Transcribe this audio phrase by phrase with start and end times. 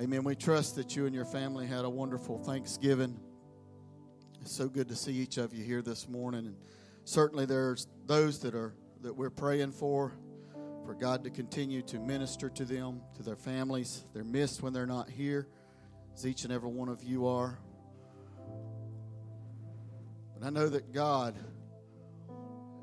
[0.00, 0.24] Amen.
[0.24, 3.20] We trust that you and your family had a wonderful Thanksgiving.
[4.40, 6.46] It's so good to see each of you here this morning.
[6.46, 6.56] And
[7.04, 10.14] certainly there's those that are that we're praying for,
[10.86, 14.04] for God to continue to minister to them, to their families.
[14.14, 15.48] They're missed when they're not here,
[16.14, 17.58] as each and every one of you are.
[20.38, 21.36] But I know that God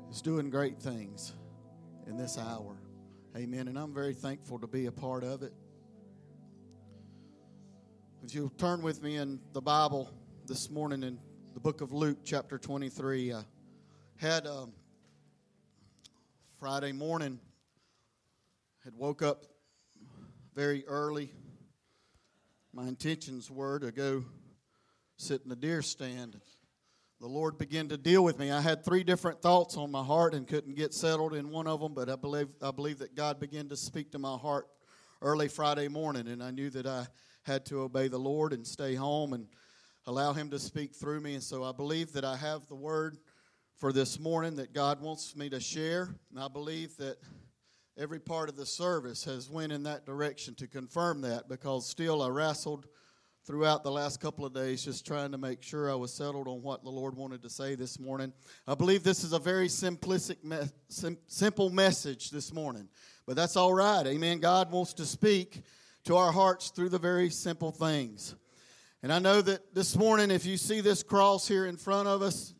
[0.08, 1.32] is doing great things
[2.06, 2.76] in this hour.
[3.36, 3.66] Amen.
[3.66, 5.52] And I'm very thankful to be a part of it.
[8.24, 10.10] If you'll turn with me in the Bible
[10.46, 11.18] this morning in
[11.54, 13.42] the book of Luke, chapter 23, I
[14.16, 14.72] had um,
[16.58, 17.38] Friday morning,
[18.84, 19.44] had woke up
[20.54, 21.32] very early.
[22.72, 24.24] My intentions were to go
[25.16, 26.40] sit in the deer stand
[27.20, 28.52] the Lord began to deal with me.
[28.52, 31.80] I had three different thoughts on my heart and couldn't get settled in one of
[31.80, 34.68] them, but I believe, I believe that God began to speak to my heart
[35.20, 37.08] early Friday morning, and I knew that I
[37.48, 39.46] had to obey the Lord and stay home and
[40.04, 41.32] allow Him to speak through me.
[41.32, 43.16] And so I believe that I have the word
[43.74, 47.16] for this morning that God wants me to share, and I believe that
[47.96, 52.22] every part of the service has went in that direction to confirm that because still
[52.22, 52.86] I wrestled
[53.46, 56.60] throughout the last couple of days just trying to make sure I was settled on
[56.60, 58.30] what the Lord wanted to say this morning.
[58.66, 62.88] I believe this is a very simplistic, me- sim- simple message this morning,
[63.26, 64.06] but that's all right.
[64.06, 64.38] Amen.
[64.38, 65.62] God wants to speak
[66.04, 68.34] to our hearts through the very simple things.
[69.02, 72.22] And I know that this morning, if you see this cross here in front of
[72.22, 72.54] us,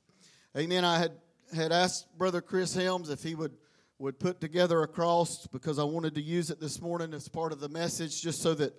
[0.56, 1.12] amen, I had,
[1.54, 3.56] had asked Brother Chris Helms if he would,
[3.98, 7.52] would put together a cross because I wanted to use it this morning as part
[7.52, 8.74] of the message just so that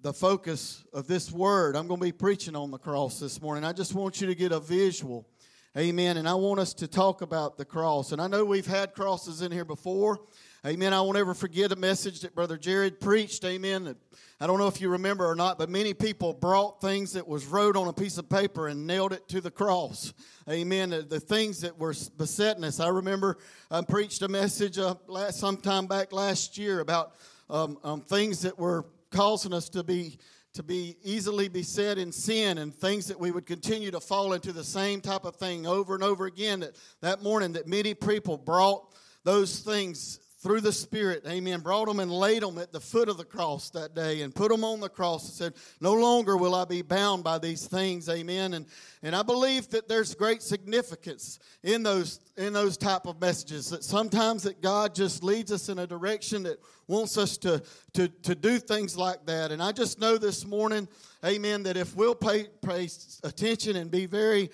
[0.00, 1.76] the focus of this word.
[1.76, 3.64] I'm going to be preaching on the cross this morning.
[3.64, 5.28] I just want you to get a visual.
[5.76, 6.16] Amen.
[6.16, 8.12] And I want us to talk about the cross.
[8.12, 10.20] And I know we've had crosses in here before.
[10.66, 10.92] Amen.
[10.92, 13.44] I won't ever forget a message that Brother Jared preached.
[13.44, 13.94] Amen.
[14.40, 17.46] I don't know if you remember or not, but many people brought things that was
[17.46, 20.12] wrote on a piece of paper and nailed it to the cross.
[20.50, 20.90] Amen.
[20.90, 22.80] The things that were besetting us.
[22.80, 23.38] I remember
[23.70, 27.14] I preached a message uh, last, sometime back last year about
[27.48, 30.18] um, um, things that were causing us to be
[30.54, 34.52] to be easily beset in sin and things that we would continue to fall into
[34.52, 38.36] the same type of thing over and over again that that morning that many people
[38.36, 38.92] brought
[39.22, 43.16] those things through the Spirit, amen, brought them and laid them at the foot of
[43.16, 46.54] the cross that day and put them on the cross and said, No longer will
[46.54, 48.54] I be bound by these things, amen.
[48.54, 48.66] And,
[49.02, 53.82] and I believe that there's great significance in those, in those type of messages, that
[53.82, 57.60] sometimes that God just leads us in a direction that wants us to,
[57.94, 59.50] to, to do things like that.
[59.50, 60.86] And I just know this morning,
[61.24, 62.88] amen, that if we'll pay, pay
[63.24, 64.50] attention and be very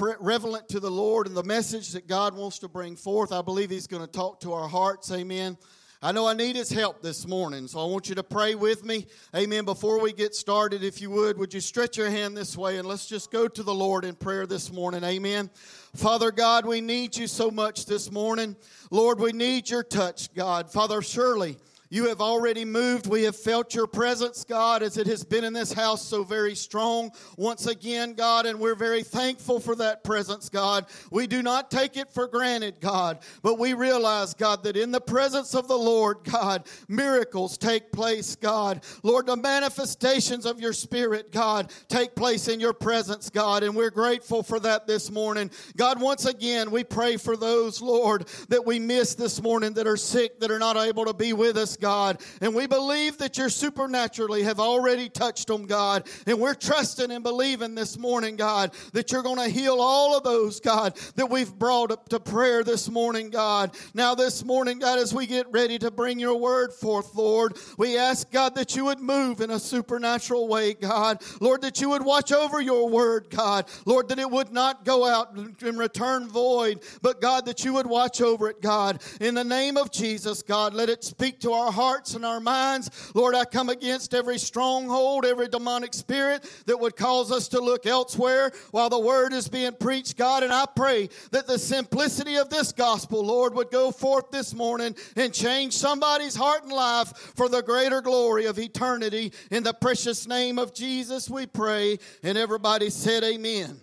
[0.00, 3.32] relevant to the Lord and the message that God wants to bring forth.
[3.32, 5.12] I believe He's going to talk to our hearts.
[5.12, 5.56] Amen.
[6.02, 8.84] I know I need His help this morning, so I want you to pray with
[8.84, 9.06] me.
[9.36, 9.66] Amen.
[9.66, 12.88] Before we get started, if you would, would you stretch your hand this way and
[12.88, 15.04] let's just go to the Lord in prayer this morning.
[15.04, 15.50] Amen.
[15.94, 18.56] Father God, we need you so much this morning.
[18.90, 20.72] Lord, we need your touch, God.
[20.72, 21.58] Father, surely.
[21.92, 23.08] You have already moved.
[23.08, 26.54] We have felt your presence, God, as it has been in this house so very
[26.54, 30.86] strong once again, God, and we're very thankful for that presence, God.
[31.10, 35.00] We do not take it for granted, God, but we realize, God, that in the
[35.00, 38.84] presence of the Lord, God, miracles take place, God.
[39.02, 43.90] Lord, the manifestations of your Spirit, God, take place in your presence, God, and we're
[43.90, 45.50] grateful for that this morning.
[45.76, 49.96] God, once again, we pray for those, Lord, that we miss this morning that are
[49.96, 52.20] sick, that are not able to be with us, God.
[52.40, 56.06] And we believe that you're supernaturally have already touched them, God.
[56.26, 60.22] And we're trusting and believing this morning, God, that you're going to heal all of
[60.22, 63.74] those, God, that we've brought up to prayer this morning, God.
[63.94, 67.96] Now, this morning, God, as we get ready to bring your word forth, Lord, we
[67.96, 71.22] ask, God, that you would move in a supernatural way, God.
[71.40, 73.66] Lord, that you would watch over your word, God.
[73.86, 77.86] Lord, that it would not go out and return void, but God, that you would
[77.86, 79.02] watch over it, God.
[79.20, 82.40] In the name of Jesus, God, let it speak to our our hearts and our
[82.40, 83.12] minds.
[83.14, 87.86] Lord, I come against every stronghold, every demonic spirit that would cause us to look
[87.86, 90.42] elsewhere while the word is being preached, God.
[90.42, 94.96] And I pray that the simplicity of this gospel, Lord, would go forth this morning
[95.14, 99.32] and change somebody's heart and life for the greater glory of eternity.
[99.52, 101.98] In the precious name of Jesus, we pray.
[102.24, 103.80] And everybody said, Amen.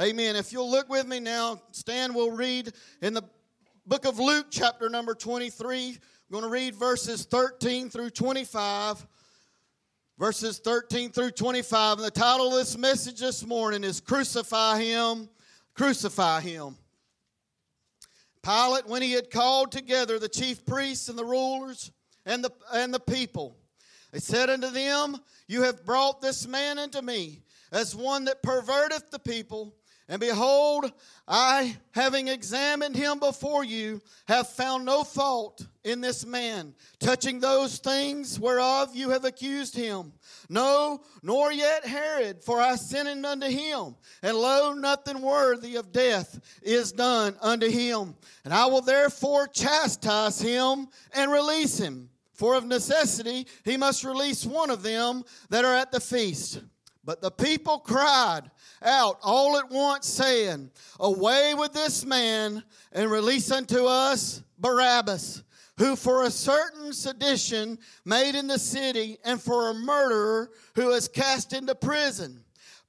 [0.00, 0.36] Amen.
[0.36, 2.72] If you'll look with me now, Stan will read
[3.02, 3.22] in the
[3.86, 5.98] book of Luke, chapter number 23.
[6.28, 9.06] I'm going to read verses 13 through 25.
[10.18, 11.98] Verses 13 through 25.
[11.98, 15.28] And the title of this message this morning is Crucify Him,
[15.74, 16.76] Crucify Him.
[18.42, 21.92] Pilate, when he had called together the chief priests and the rulers
[22.24, 23.56] and the, and the people,
[24.10, 29.10] They said unto them, You have brought this man unto me as one that perverteth
[29.10, 29.76] the people.
[30.08, 30.92] And behold,
[31.26, 37.78] I, having examined him before you, have found no fault in this man, touching those
[37.78, 40.12] things whereof you have accused him.
[40.48, 43.96] No, nor yet Herod, for I sent unto him.
[44.22, 48.14] And lo, nothing worthy of death is done unto him.
[48.44, 52.10] And I will therefore chastise him and release him.
[52.32, 56.60] For of necessity he must release one of them that are at the feast.
[57.02, 58.50] But the people cried
[58.82, 60.70] out all at once, saying,
[61.00, 62.62] Away with this man,
[62.92, 65.42] and release unto us Barabbas,
[65.78, 71.08] who for a certain sedition made in the city, and for a murderer who is
[71.08, 72.42] cast into prison.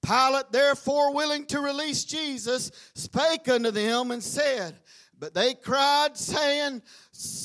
[0.05, 4.75] Pilate, therefore, willing to release Jesus, spake unto them and said,
[5.19, 6.81] But they cried, saying,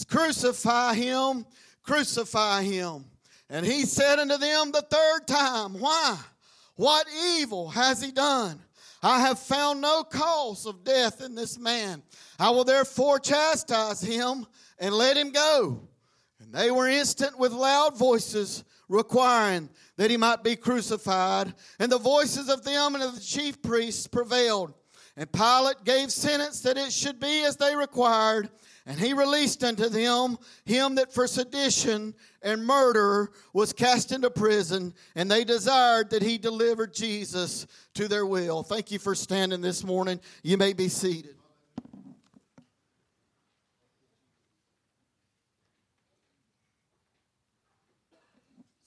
[0.08, 1.46] Crucify him,
[1.82, 3.04] crucify him.
[3.48, 6.18] And he said unto them the third time, Why?
[6.82, 7.06] What
[7.36, 8.60] evil has he done?
[9.04, 12.02] I have found no cause of death in this man.
[12.40, 14.44] I will therefore chastise him
[14.80, 15.88] and let him go.
[16.40, 21.54] And they were instant with loud voices, requiring that he might be crucified.
[21.78, 24.74] And the voices of them and of the chief priests prevailed.
[25.16, 28.50] And Pilate gave sentence that it should be as they required.
[28.86, 34.92] And he released unto them him that for sedition and murder was cast into prison,
[35.14, 38.62] and they desired that he deliver Jesus to their will.
[38.62, 40.20] Thank you for standing this morning.
[40.42, 41.36] You may be seated.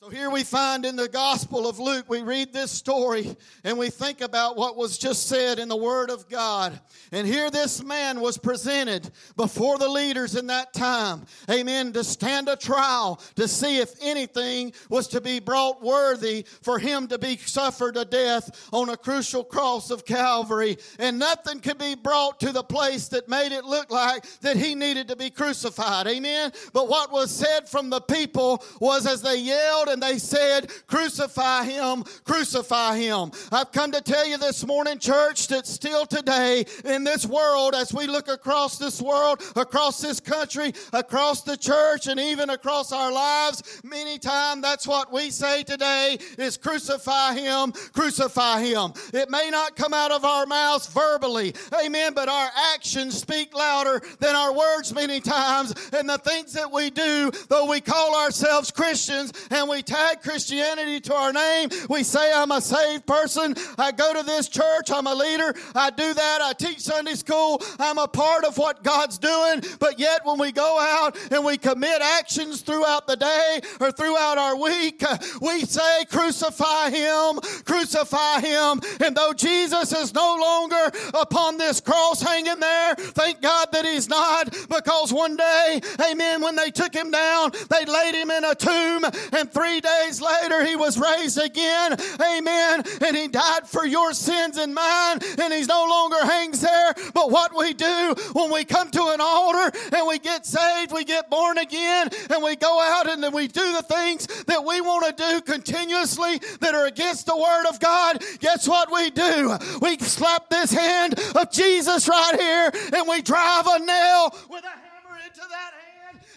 [0.06, 3.90] So here we find in the Gospel of Luke, we read this story and we
[3.90, 6.80] think about what was just said in the Word of God.
[7.12, 12.50] And here this man was presented before the leaders in that time, amen, to stand
[12.50, 17.38] a trial to see if anything was to be brought worthy for him to be
[17.38, 20.78] suffered a death on a crucial cross of Calvary.
[21.00, 24.76] And nothing could be brought to the place that made it look like that he
[24.76, 26.52] needed to be crucified, amen.
[26.74, 31.64] But what was said from the people was as they yelled and they said, Crucify
[31.64, 33.32] him, crucify him.
[33.50, 37.94] I've come to tell you this morning, church, that still today in this world, as
[37.94, 43.10] we look across this world, across this country, across the church, and even across our
[43.10, 48.92] lives, many times that's what we say today is crucify him, crucify him.
[49.14, 51.54] It may not come out of our mouths verbally,
[51.86, 55.74] amen, but our actions speak louder than our words many times.
[55.94, 61.00] And the things that we do, though we call ourselves Christians and we tag Christianity
[61.02, 61.70] to our name.
[61.90, 63.56] We say, I'm a saved person.
[63.78, 64.92] I go to this church.
[64.92, 65.54] I'm a leader.
[65.74, 66.42] I do that.
[66.42, 67.62] I teach Sunday school.
[67.80, 69.62] I'm a part of what God's doing.
[69.80, 74.38] But yet, when we go out and we commit actions throughout the day or throughout
[74.38, 75.04] our week,
[75.42, 78.82] we say, Crucify him, crucify him.
[79.04, 84.10] And though Jesus is no longer upon this cross hanging there, thank God that he's
[84.10, 88.56] not, because one day, amen, when they took him down, they laid him in a
[88.56, 91.98] tomb, and three Three days later, he was raised again.
[92.22, 92.84] Amen.
[93.06, 96.94] And he died for your sins and mine, and he's no longer hangs there.
[97.14, 101.04] But what we do when we come to an altar and we get saved, we
[101.04, 104.80] get born again, and we go out and then we do the things that we
[104.80, 109.58] want to do continuously that are against the Word of God, guess what we do?
[109.82, 114.70] We slap this hand of Jesus right here and we drive a nail with a
[114.70, 115.85] hammer into that hand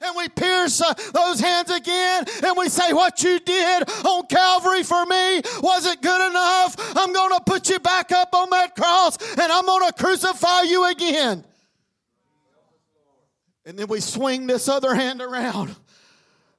[0.03, 4.83] and we pierce uh, those hands again and we say, What you did on Calvary
[4.83, 6.77] for me, wasn't good enough?
[6.97, 10.63] I'm going to put you back up on that cross and I'm going to crucify
[10.63, 11.45] you again.
[13.65, 15.77] And then we swing this other hand around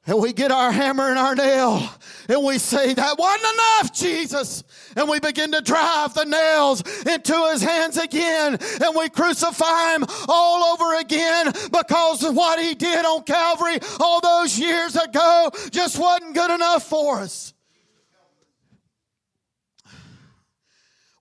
[0.10, 1.88] and we get our hammer and our nail
[2.28, 4.64] and we say, That wasn't enough, Jesus.
[4.96, 10.06] And we begin to drive the nails into his hands again and we crucify him
[10.28, 16.00] all over again because of what he did on Calvary all those years ago just
[16.00, 17.54] wasn't good enough for us.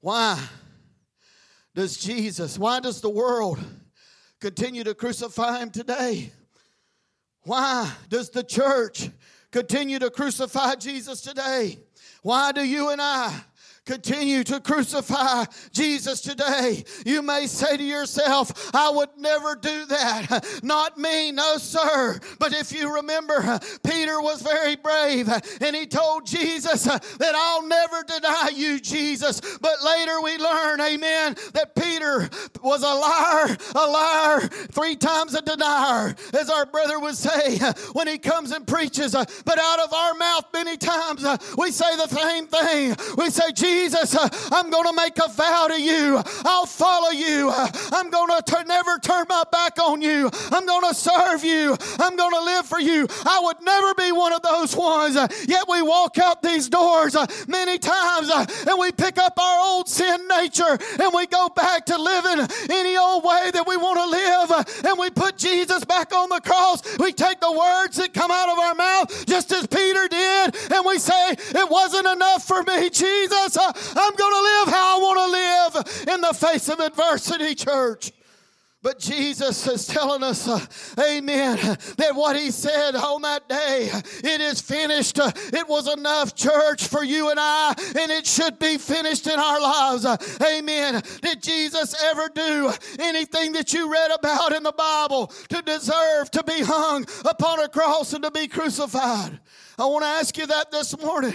[0.01, 0.43] Why
[1.75, 3.59] does Jesus, why does the world
[4.41, 6.33] continue to crucify him today?
[7.49, 9.09] Why does the church
[9.51, 11.79] continue to crucify Jesus today?
[12.21, 13.41] Why do you and I
[13.89, 16.85] continue to crucify Jesus today.
[17.07, 20.61] You may say to yourself, I would never do that.
[20.63, 22.21] Not me, no, sir.
[22.39, 25.31] But if you remember, Peter was very brave
[25.63, 29.41] and he told Jesus that I'll never deny you, Jesus.
[29.41, 32.29] But later we learn, amen, that Peter
[32.63, 34.41] was a liar, a liar,
[34.71, 37.57] three times a denier, as our brother would say
[37.95, 39.13] when he comes and preaches.
[39.13, 41.25] But out of our mouth, many times
[41.57, 42.95] we say the same thing.
[43.17, 43.78] We say, Jesus,
[44.15, 46.21] Uh, I'm going to make a vow to you.
[46.45, 47.51] I'll follow you.
[47.51, 50.31] I'm going to never turn my back on you.
[50.53, 51.77] I'm going to serve you.
[51.99, 53.09] I'm going to live for you.
[53.25, 55.17] I would never be one of those ones.
[55.17, 59.61] Uh, yet we walk out these doors uh, many times and we pick up our
[59.61, 63.99] old sin nature and we go back to living any old way that we want
[63.99, 66.83] to live and we put Jesus back on the cross.
[66.99, 70.85] We take the words that come out of our mouth just as Peter did and
[70.87, 73.57] we say, It wasn't enough for me, Jesus.
[73.75, 78.13] I'm going to live how I want to live in the face of adversity, church.
[78.81, 80.65] But Jesus is telling us, uh,
[81.01, 81.57] amen,
[81.97, 85.19] that what he said on that day, it is finished.
[85.19, 89.37] Uh, it was enough, church, for you and I, and it should be finished in
[89.37, 90.05] our lives.
[90.05, 91.03] Uh, amen.
[91.23, 96.45] Did Jesus ever do anything that you read about in the Bible to deserve to
[96.45, 99.41] be hung upon a cross and to be crucified?
[99.77, 101.35] I want to ask you that this morning.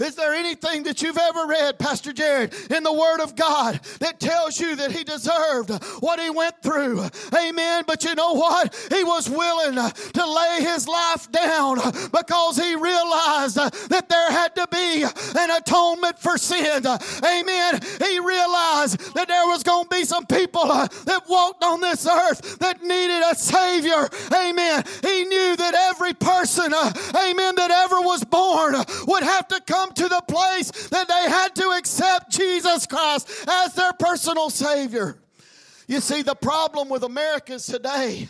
[0.00, 4.18] Is there anything that you've ever read, Pastor Jared, in the Word of God that
[4.18, 7.04] tells you that he deserved what he went through?
[7.34, 7.84] Amen.
[7.86, 8.74] But you know what?
[8.90, 11.76] He was willing to lay his life down
[12.10, 15.02] because he realized that there had to be
[15.38, 16.86] an atonement for sin.
[16.86, 17.80] Amen.
[17.98, 22.58] He realized that there was going to be some people that walked on this earth
[22.58, 24.08] that needed a Savior.
[24.32, 24.82] Amen.
[25.02, 28.76] He knew that every person, amen, that ever was born
[29.06, 33.28] would have to come come to the place that they had to accept Jesus Christ
[33.48, 35.18] as their personal Savior.
[35.88, 38.28] You see, the problem with Americans today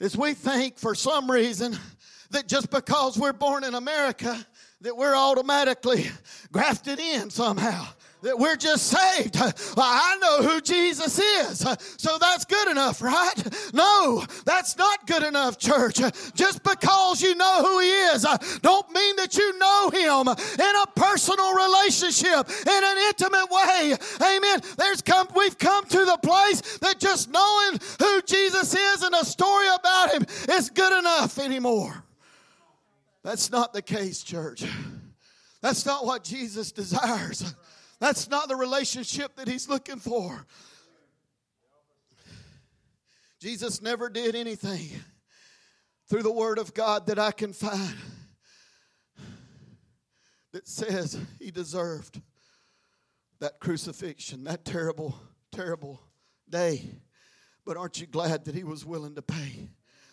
[0.00, 1.76] is we think for some reason
[2.30, 4.36] that just because we're born in America,
[4.80, 6.06] that we're automatically
[6.52, 7.86] grafted in somehow
[8.22, 9.36] that we're just saved.
[9.76, 11.58] I know who Jesus is,
[11.96, 13.34] so that's good enough, right?
[13.72, 16.00] No, that's not good enough, church.
[16.34, 20.76] Just because you know who He is, uh, don't mean that you know Him in
[20.82, 23.94] a personal relationship, in an intimate way.
[24.20, 24.60] Amen.
[24.76, 29.24] There's come, we've come to the place that just knowing who Jesus is and a
[29.24, 32.04] story about Him is good enough anymore.
[33.22, 34.64] That's not the case, church.
[35.60, 37.54] That's not what Jesus desires.
[38.00, 40.46] That's not the relationship that he's looking for.
[43.40, 44.88] Jesus never did anything
[46.08, 47.94] through the Word of God that I can find
[50.52, 52.20] that says he deserved
[53.40, 55.18] that crucifixion, that terrible,
[55.52, 56.00] terrible
[56.48, 56.82] day.
[57.64, 59.68] But aren't you glad that he was willing to pay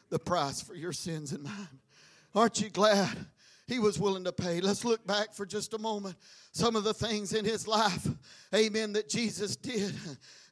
[0.09, 1.79] the price for your sins and mine?
[2.35, 3.17] Aren't you glad
[3.67, 4.61] he was willing to pay?
[4.61, 6.15] Let's look back for just a moment
[6.51, 8.07] some of the things in his life,
[8.53, 9.93] amen, that Jesus did.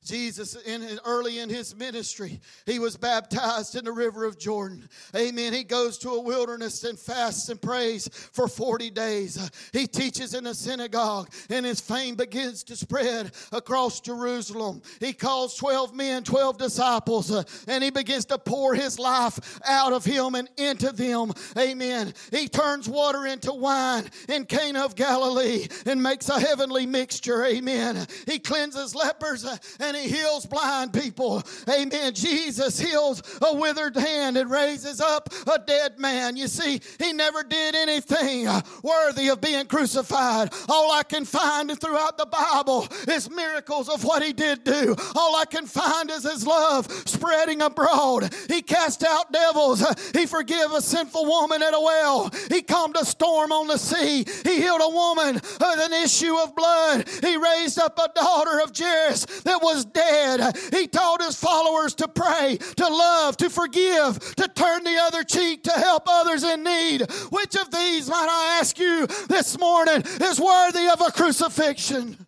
[0.04, 4.88] Jesus, in early in his ministry, he was baptized in the river of Jordan.
[5.16, 5.54] Amen.
[5.54, 9.50] He goes to a wilderness and fasts and prays for 40 days.
[9.72, 14.82] He teaches in a synagogue, and his fame begins to spread across Jerusalem.
[15.00, 19.94] He calls 12 men, 12 disciples, uh, and he begins to pour his life out
[19.94, 21.32] of him and into them.
[21.58, 22.14] Amen.
[22.32, 27.46] He turns water into wine in Cana of Galilee and makes a heavenly mixture.
[27.46, 28.06] Amen.
[28.28, 31.44] He cleanses lepers uh, and and he heals blind people.
[31.70, 32.14] Amen.
[32.14, 36.38] Jesus heals a withered hand and raises up a dead man.
[36.38, 38.48] You see, he never did anything
[38.82, 40.54] worthy of being crucified.
[40.70, 44.96] All I can find throughout the Bible is miracles of what he did do.
[45.16, 48.34] All I can find is his love spreading abroad.
[48.48, 49.84] He cast out devils.
[50.14, 52.32] He forgave a sinful woman at a well.
[52.50, 54.26] He calmed a storm on the sea.
[54.44, 57.08] He healed a woman with an issue of blood.
[57.22, 60.58] He raised up a daughter of Jairus that was dead.
[60.72, 65.64] He taught his followers to pray, to love, to forgive, to turn the other cheek,
[65.64, 67.02] to help others in need.
[67.30, 72.26] Which of these, might I ask you this morning, is worthy of a crucifixion?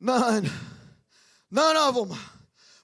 [0.00, 0.50] None.
[1.50, 2.18] None of them.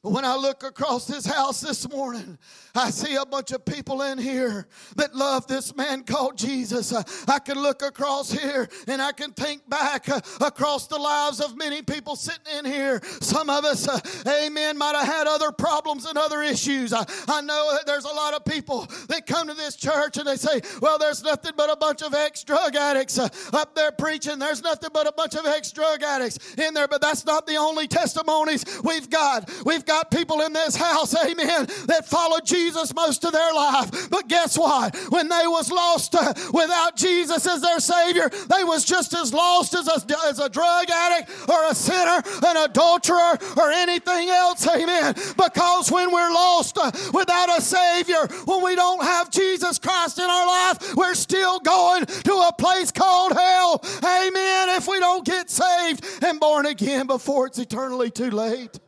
[0.03, 2.39] But when I look across this house this morning,
[2.77, 4.67] I see a bunch of people in here
[4.97, 6.93] that love this man called Jesus.
[6.93, 11.41] Uh, I can look across here and I can think back uh, across the lives
[11.41, 13.01] of many people sitting in here.
[13.21, 16.93] Some of us, uh, amen, might have had other problems and other issues.
[16.93, 17.05] I,
[17.47, 20.61] know that there's a lot of people that come to this church and they say,
[20.83, 24.39] well, there's nothing but a bunch of ex drug addicts up there preaching.
[24.39, 27.57] There's nothing but a bunch of ex drug addicts in there, but that's not the
[27.57, 29.51] only testimonies we've got.
[29.65, 34.11] We've got people in this house, amen, that follow Jesus most of their life.
[34.11, 34.97] But guess what?
[35.11, 39.75] When they was lost uh, without Jesus as their Savior, they was just as lost
[39.75, 45.15] as a, as a drug addict or a sinner, an adulterer, or anything else, amen.
[45.37, 50.25] Because when we're lost uh, without a Savior, when we don't have Jesus Christ in
[50.25, 55.51] our life, we're still going to a place called hell, amen, if we don't get
[55.51, 58.79] saved and born again before it's eternally too late.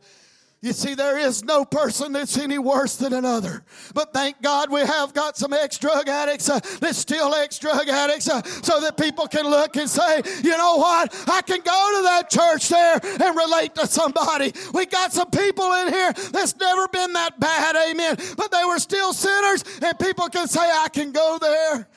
[0.61, 3.63] You see, there is no person that's any worse than another.
[3.93, 7.87] But thank God we have got some ex drug addicts uh, that's still ex drug
[7.87, 11.15] addicts uh, so that people can look and say, you know what?
[11.29, 14.51] I can go to that church there and relate to somebody.
[14.73, 18.17] We got some people in here that's never been that bad, amen.
[18.35, 21.87] But they were still sinners, and people can say, I can go there.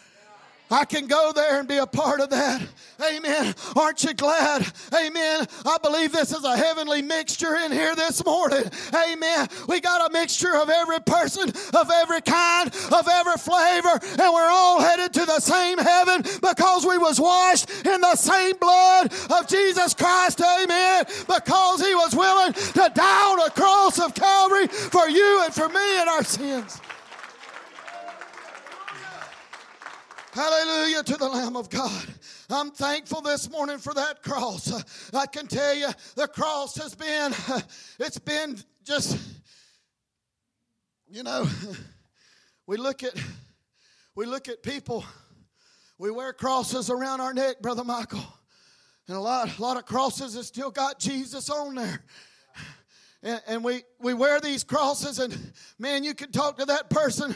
[0.73, 2.63] I can go there and be a part of that.
[3.03, 3.55] Amen.
[3.77, 4.67] Aren't you glad?
[4.95, 5.47] Amen.
[5.67, 8.65] I believe this is a heavenly mixture in here this morning.
[8.95, 9.49] Amen.
[9.69, 14.51] We got a mixture of every person, of every kind, of every flavor, and we're
[14.51, 19.47] all headed to the same heaven because we was washed in the same blood of
[19.49, 20.41] Jesus Christ.
[20.41, 21.05] Amen.
[21.27, 25.69] Because he was willing to die on a cross of Calvary for you and for
[25.69, 26.81] me and our sins.
[30.33, 32.07] Hallelujah to the Lamb of God.
[32.49, 34.73] I'm thankful this morning for that cross.
[35.13, 37.35] I can tell you the cross has been,
[37.99, 39.19] it's been just,
[41.07, 41.47] you know,
[42.67, 43.13] we look at,
[44.15, 45.05] we look at people,
[45.99, 48.25] we wear crosses around our neck, Brother Michael.
[49.09, 52.03] And a lot, a lot of crosses that still got Jesus on there.
[53.23, 57.35] And, and we, we wear these crosses, and man, you can talk to that person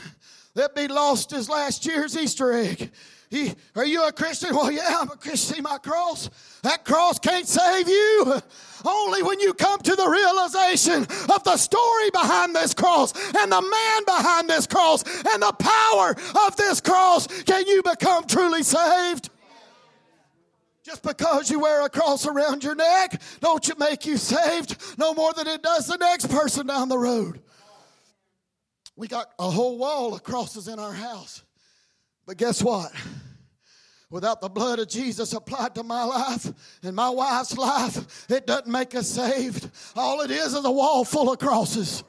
[0.57, 2.91] that be lost as last year's Easter egg.
[3.29, 4.55] He, are you a Christian?
[4.55, 5.57] Well, yeah, I'm a Christian.
[5.57, 6.31] See my cross?
[6.63, 8.41] That cross can't save you.
[8.85, 13.61] Only when you come to the realization of the story behind this cross and the
[13.61, 19.29] man behind this cross and the power of this cross can you become truly saved.
[20.85, 25.13] Just because you wear a cross around your neck, don't you make you saved no
[25.13, 27.43] more than it does the next person down the road.
[28.97, 31.43] We got a whole wall of crosses in our house.
[32.27, 32.93] But guess what?
[34.11, 36.51] Without the blood of Jesus applied to my life
[36.83, 39.69] and my wife's life, it doesn't make us saved.
[39.95, 42.05] All it is is a wall full of crosses.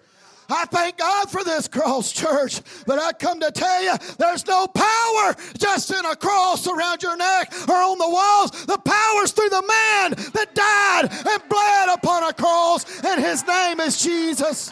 [0.49, 2.61] I thank God for this cross, church.
[2.85, 7.17] But I come to tell you, there's no power just in a cross around your
[7.17, 8.65] neck or on the walls.
[8.65, 13.79] The power's through the man that died and bled upon a cross, and his name
[13.81, 14.71] is Jesus.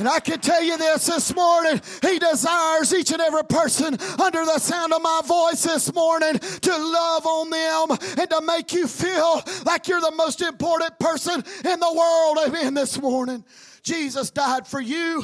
[0.00, 4.46] And I can tell you this this morning, He desires each and every person under
[4.46, 8.88] the sound of my voice this morning to love on them and to make you
[8.88, 12.38] feel like you're the most important person in the world.
[12.48, 12.72] Amen.
[12.72, 13.44] This morning,
[13.82, 15.22] Jesus died for you.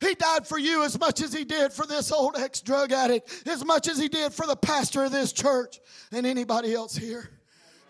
[0.00, 3.46] He died for you as much as he did for this old ex drug addict,
[3.46, 5.80] as much as he did for the pastor of this church
[6.12, 7.28] and anybody else here.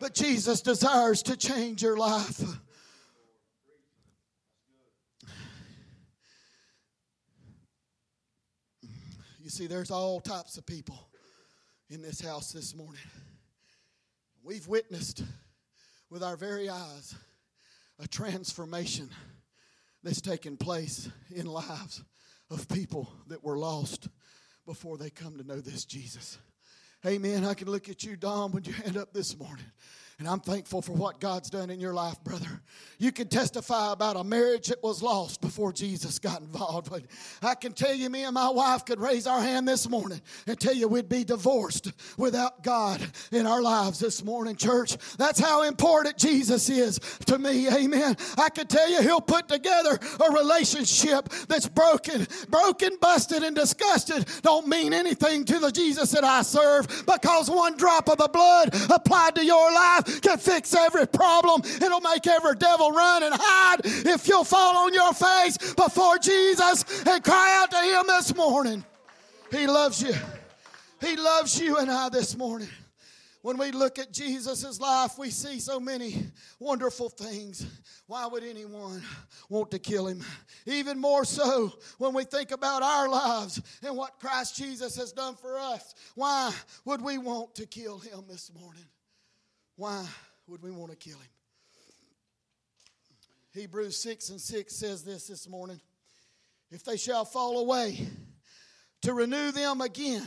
[0.01, 2.43] But Jesus desires to change your life.
[9.49, 11.09] You see, there's all types of people
[11.89, 13.01] in this house this morning.
[14.45, 15.23] We've witnessed
[16.11, 17.15] with our very eyes
[17.99, 19.09] a transformation
[20.03, 22.05] that's taken place in lives
[22.51, 24.09] of people that were lost
[24.67, 26.37] before they come to know this Jesus.
[27.07, 27.47] Amen.
[27.47, 29.65] I can look at you, Don, when you hand up this morning.
[30.19, 32.61] And I'm thankful for what God's done in your life, brother.
[32.99, 36.91] You can testify about a marriage that was lost before Jesus got involved.
[36.91, 37.03] But
[37.41, 40.59] I can tell you, me and my wife could raise our hand this morning and
[40.59, 43.01] tell you we'd be divorced without God
[43.31, 44.97] in our lives this morning, church.
[45.19, 47.69] That's how important Jesus is to me.
[47.69, 48.17] Amen.
[48.37, 54.27] I can tell you he'll put together a relationship that's broken, broken, busted, and disgusted.
[54.43, 58.75] Don't mean anything to the Jesus that I serve because one drop of the blood
[58.91, 61.63] applied to your life can fix every problem.
[61.65, 67.05] It'll make every devil run and hide if you'll fall on your face before Jesus
[67.07, 68.85] and cry out to Him this morning.
[69.51, 70.15] He loves you.
[71.01, 72.69] He loves you and I this morning.
[73.43, 76.27] When we look at Jesus' life, we see so many
[76.59, 77.65] wonderful things.
[78.07, 79.03] Why would anyone
[79.49, 80.25] want to kill him?
[80.67, 85.37] Even more so when we think about our lives and what Christ Jesus has done
[85.37, 85.95] for us.
[86.15, 86.53] Why
[86.85, 88.85] would we want to kill him this morning?
[89.79, 90.05] Why
[90.49, 91.29] would we want to kill him?
[93.53, 95.81] Hebrews 6 and 6 says this this morning
[96.73, 98.09] If they shall fall away,
[99.03, 100.27] to renew them again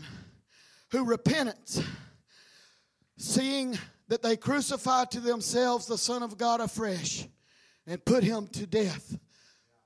[0.92, 1.84] who repentance
[3.18, 7.28] seeing that they crucify to themselves the Son of God afresh
[7.86, 9.20] and put him to death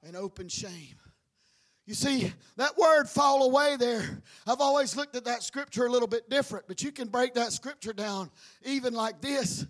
[0.03, 0.95] and open shame.
[1.85, 6.07] You see, that word fall away there, I've always looked at that scripture a little
[6.07, 8.31] bit different, but you can break that scripture down
[8.63, 9.65] even like this.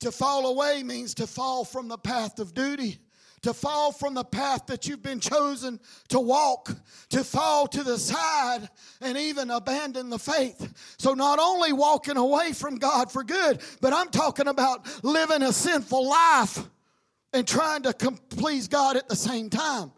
[0.00, 2.98] To fall away means to fall from the path of duty
[3.46, 6.74] to fall from the path that you've been chosen to walk,
[7.10, 8.68] to fall to the side
[9.00, 10.94] and even abandon the faith.
[10.98, 15.52] So, not only walking away from God for good, but I'm talking about living a
[15.52, 16.58] sinful life
[17.32, 17.92] and trying to
[18.30, 19.92] please God at the same time.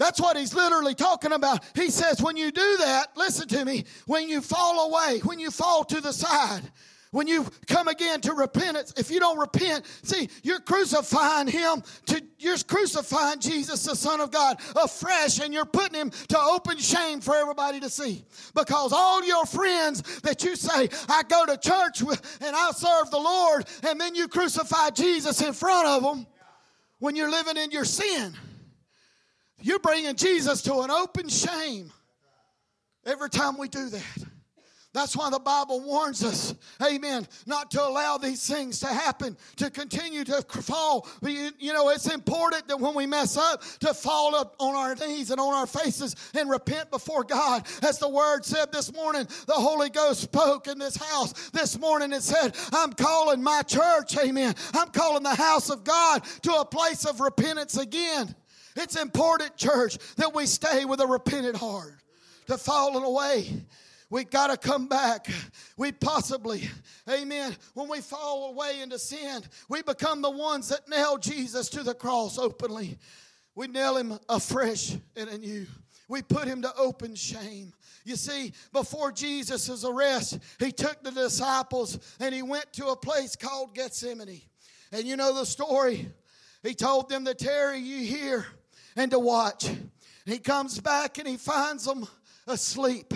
[0.00, 1.62] That's what he's literally talking about.
[1.74, 5.50] He says, when you do that, listen to me, when you fall away, when you
[5.50, 6.62] fall to the side,
[7.10, 12.22] when you come again to repentance, if you don't repent, see, you're crucifying him to
[12.38, 17.20] you're crucifying Jesus, the Son of God, afresh, and you're putting him to open shame
[17.20, 18.24] for everybody to see.
[18.54, 23.10] Because all your friends that you say, I go to church with and I serve
[23.10, 26.26] the Lord, and then you crucify Jesus in front of them
[27.00, 28.34] when you're living in your sin.
[29.62, 31.92] You're bringing Jesus to an open shame
[33.04, 34.30] every time we do that.
[34.92, 36.52] That's why the Bible warns us,
[36.84, 41.06] amen, not to allow these things to happen, to continue to fall.
[41.22, 45.30] You, know, it's important that when we mess up, to fall up on our knees
[45.30, 47.68] and on our faces and repent before God.
[47.82, 52.12] As the word said this morning, the Holy Ghost spoke in this house this morning
[52.12, 54.56] and said, I'm calling my church, amen.
[54.74, 58.34] I'm calling the house of God to a place of repentance again.
[58.76, 61.94] It's important, church, that we stay with a repentant heart,
[62.46, 63.64] to falling away
[64.10, 65.28] we got to come back.
[65.76, 66.68] We possibly,
[67.08, 71.82] amen, when we fall away into sin, we become the ones that nail Jesus to
[71.82, 72.98] the cross openly.
[73.54, 75.66] We nail him afresh and anew.
[76.08, 77.72] We put him to open shame.
[78.04, 83.36] You see, before Jesus' arrest, he took the disciples and he went to a place
[83.36, 84.42] called Gethsemane.
[84.90, 86.10] And you know the story.
[86.64, 88.44] He told them to tarry you here
[89.00, 89.70] and to watch.
[90.26, 92.06] he comes back and he finds them
[92.46, 93.12] asleep.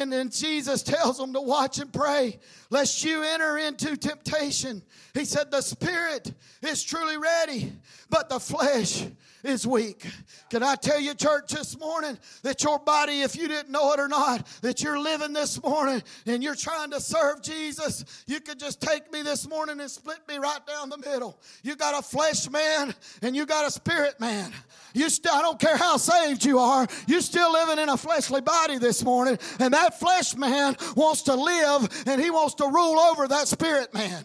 [0.00, 2.38] And then Jesus tells them to watch and pray,
[2.70, 4.82] lest you enter into temptation.
[5.14, 7.72] He said, The spirit is truly ready,
[8.08, 9.04] but the flesh
[9.42, 10.06] is weak.
[10.50, 14.00] Can I tell you, church, this morning that your body, if you didn't know it
[14.00, 18.58] or not, that you're living this morning and you're trying to serve Jesus, you could
[18.58, 21.38] just take me this morning and split me right down the middle.
[21.62, 24.52] You got a flesh man and you got a spirit man.
[24.94, 28.40] You still, I don't care how saved you are, you're still living in a fleshly
[28.40, 32.98] body this morning, and that flesh man wants to live and he wants to rule
[32.98, 34.24] over that spirit man.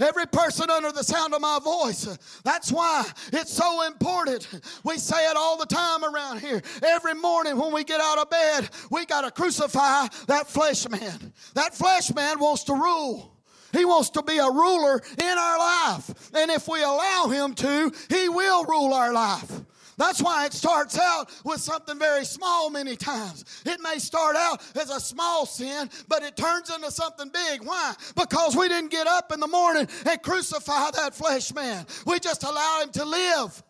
[0.00, 2.18] Every person under the sound of my voice.
[2.44, 4.48] That's why it's so important.
[4.82, 6.62] We say it all the time around here.
[6.82, 11.32] Every morning when we get out of bed, we got to crucify that flesh man.
[11.54, 13.30] That flesh man wants to rule.
[13.72, 16.30] He wants to be a ruler in our life.
[16.32, 19.50] And if we allow him to, he will rule our life.
[19.96, 23.44] That's why it starts out with something very small many times.
[23.64, 27.62] It may start out as a small sin, but it turns into something big.
[27.62, 27.94] Why?
[28.16, 31.86] Because we didn't get up in the morning and crucify that flesh man.
[32.06, 33.62] We just allow him to live,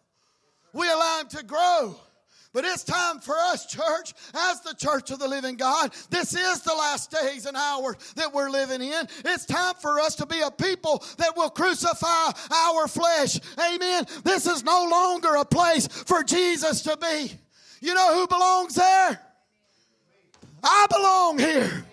[0.73, 1.97] we allow him to grow.
[2.55, 5.93] But it's time for us, church, as the church of the living God.
[6.09, 9.09] This is the last days and hours that we're living in.
[9.25, 13.41] It's time for us to be a people that will crucify our flesh.
[13.59, 14.07] Amen.
[14.23, 17.33] This is no longer a place for Jesus to be.
[17.81, 19.21] You know who belongs there?
[20.63, 21.85] I belong here.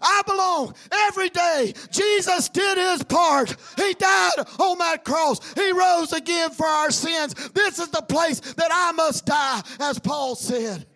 [0.00, 0.74] I belong
[1.08, 1.74] every day.
[1.90, 3.56] Jesus did his part.
[3.76, 5.54] He died on that cross.
[5.54, 7.34] He rose again for our sins.
[7.50, 10.86] This is the place that I must die, as Paul said.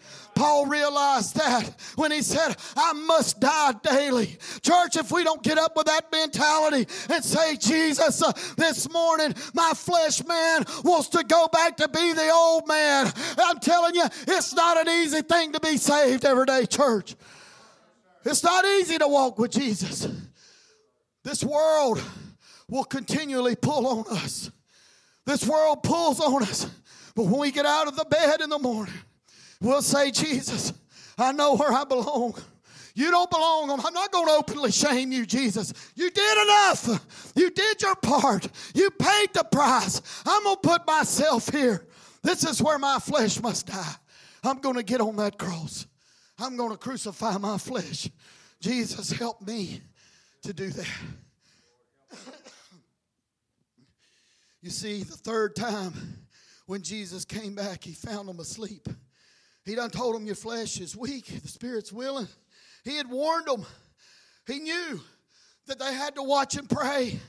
[0.40, 4.38] Paul realized that when he said, I must die daily.
[4.62, 9.34] Church, if we don't get up with that mentality and say, Jesus, uh, this morning
[9.52, 14.04] my flesh man wants to go back to be the old man, I'm telling you,
[14.28, 17.16] it's not an easy thing to be saved every day, church.
[18.24, 20.08] It's not easy to walk with Jesus.
[21.24, 22.02] This world
[22.68, 24.50] will continually pull on us.
[25.26, 26.70] This world pulls on us.
[27.14, 28.94] But when we get out of the bed in the morning,
[29.60, 30.72] we'll say, Jesus,
[31.18, 32.34] I know where I belong.
[32.94, 33.70] You don't belong.
[33.70, 35.72] I'm not going to openly shame you, Jesus.
[35.94, 37.32] You did enough.
[37.34, 38.48] You did your part.
[38.74, 40.02] You paid the price.
[40.26, 41.86] I'm going to put myself here.
[42.22, 43.94] This is where my flesh must die.
[44.42, 45.86] I'm going to get on that cross.
[46.40, 48.08] I'm going to crucify my flesh.
[48.60, 49.82] Jesus, help me
[50.42, 50.88] to do that.
[54.62, 55.92] you see, the third time
[56.66, 58.88] when Jesus came back, he found them asleep.
[59.66, 62.28] He done told them your flesh is weak, the spirit's willing.
[62.84, 63.66] He had warned them.
[64.46, 65.00] He knew
[65.66, 67.20] that they had to watch and pray.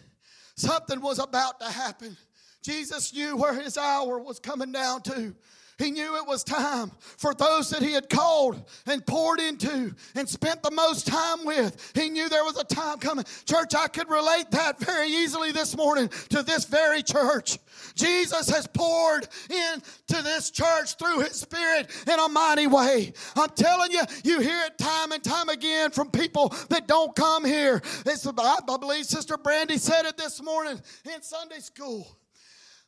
[0.55, 2.15] Something was about to happen.
[2.63, 5.35] Jesus knew where his hour was coming down to.
[5.81, 10.29] He knew it was time for those that he had called and poured into and
[10.29, 11.91] spent the most time with.
[11.95, 13.25] He knew there was a time coming.
[13.45, 17.57] Church, I could relate that very easily this morning to this very church.
[17.95, 23.13] Jesus has poured into this church through his spirit in a mighty way.
[23.35, 27.43] I'm telling you, you hear it time and time again from people that don't come
[27.43, 27.81] here.
[28.05, 30.79] It's, I believe Sister Brandy said it this morning
[31.11, 32.20] in Sunday school.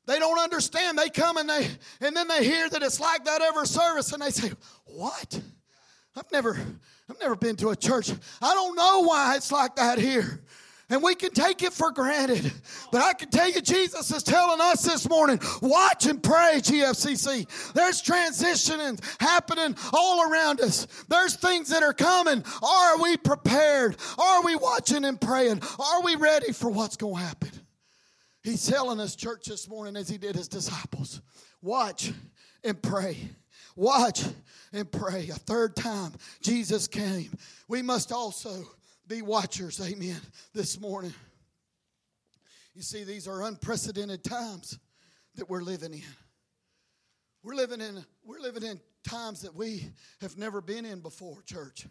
[0.06, 0.98] They don't understand.
[0.98, 1.70] They come and they
[2.02, 4.52] and then they hear that it's like that every service and they say,
[4.86, 5.42] "What?
[6.16, 6.58] I've never
[7.10, 8.12] I've never been to a church.
[8.42, 10.44] I don't know why it's like that here."
[10.90, 12.52] And we can take it for granted.
[12.92, 17.74] But I can tell you, Jesus is telling us this morning watch and pray, GFCC.
[17.74, 20.86] There's transitioning happening all around us.
[21.08, 22.44] There's things that are coming.
[22.62, 23.96] Are we prepared?
[24.20, 25.64] Are we watching and praying?
[25.80, 27.63] Are we ready for what's going to happen?
[28.44, 31.22] He's telling us, church, this morning, as he did his disciples
[31.62, 32.12] watch
[32.64, 33.18] and pray.
[33.76, 34.24] Watch
[34.74, 35.30] and pray.
[35.30, 37.32] A third time, Jesus came.
[37.70, 38.68] We must also
[39.08, 40.20] be watchers, amen,
[40.54, 41.14] this morning.
[42.76, 44.78] You see, these are unprecedented times
[45.36, 46.02] that we're living in.
[47.44, 49.90] We're living in, we're living in times that we
[50.22, 51.88] have never been in before, church.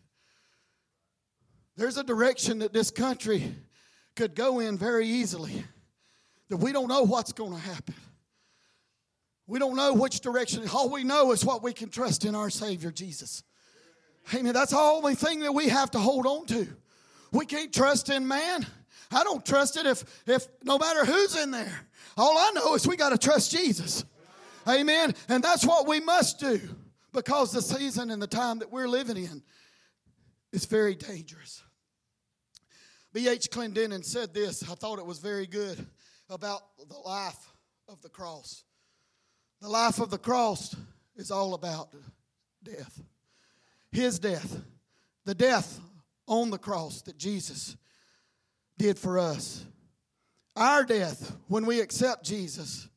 [1.77, 3.55] There's a direction that this country
[4.17, 5.65] could go in very easily
[6.53, 7.95] that we don't know what's going to happen.
[9.47, 10.69] We don't know which direction.
[10.69, 13.43] All we know is what we can trust in our Savior Jesus.
[14.35, 14.53] Amen.
[14.53, 16.69] That's the only thing that we have to hold on to.
[17.33, 18.67] We can't trust in man.
[19.11, 21.87] I don't trust it if, if no matter who's in there.
[22.19, 24.05] All I know is we got to trust Jesus.
[24.69, 25.15] Amen.
[25.31, 26.61] And that's what we must do
[27.15, 29.43] because the season and the time that we're living in
[30.53, 31.63] is very dangerous.
[33.15, 33.49] B.H.
[33.51, 34.63] Clendennen said this.
[34.71, 35.87] I thought it was very good
[36.33, 37.53] about the life
[37.89, 38.65] of the cross.
[39.61, 40.75] The life of the cross
[41.17, 41.95] is all about
[42.65, 43.01] death.
[43.93, 44.61] His death.
[45.25, 45.79] The death
[46.27, 47.77] on the cross that Jesus
[48.79, 49.65] did for us.
[50.57, 52.89] Our death, when we accept Jesus,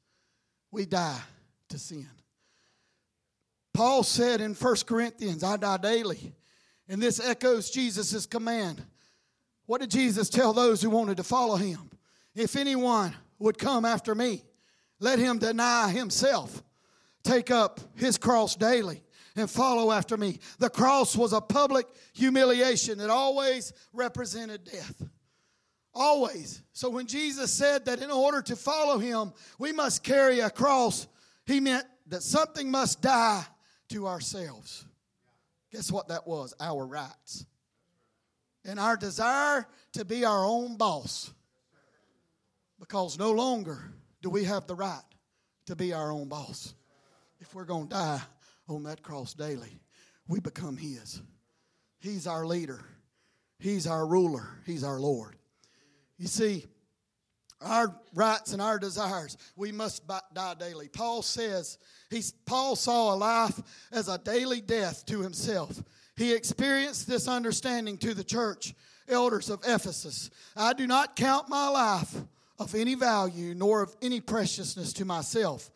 [0.71, 1.19] we die
[1.69, 2.07] to sin.
[3.73, 6.33] Paul said in 1 Corinthians, I die daily.
[6.87, 8.81] And this echoes Jesus' command.
[9.65, 11.89] What did Jesus tell those who wanted to follow him?
[12.35, 14.43] If anyone would come after me,
[14.99, 16.63] let him deny himself,
[17.23, 19.03] take up his cross daily,
[19.35, 20.39] and follow after me.
[20.59, 25.01] The cross was a public humiliation that always represented death.
[25.93, 26.61] Always.
[26.73, 31.07] So when Jesus said that in order to follow him, we must carry a cross,
[31.45, 33.45] he meant that something must die
[33.89, 34.85] to ourselves.
[35.71, 36.53] Guess what that was?
[36.59, 37.45] Our rights.
[38.65, 41.31] And our desire to be our own boss.
[42.87, 45.01] Because no longer do we have the right
[45.65, 46.75] to be our own boss.
[47.39, 48.21] If we're going to die
[48.69, 49.79] on that cross daily,
[50.27, 51.19] we become His.
[51.99, 52.85] He's our leader,
[53.57, 55.35] He's our ruler, He's our Lord.
[56.19, 56.65] You see,
[57.59, 60.03] our rights and our desires, we must
[60.35, 60.87] die daily.
[60.87, 61.79] Paul says,
[62.11, 63.59] he's, Paul saw a life
[63.91, 65.83] as a daily death to himself.
[66.17, 68.75] He experienced this understanding to the church
[69.09, 70.29] elders of Ephesus.
[70.55, 72.15] I do not count my life
[72.59, 75.69] of any value nor of any preciousness to myself.